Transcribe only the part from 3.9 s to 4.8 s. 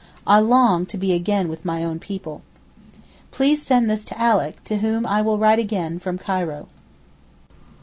to Alick, to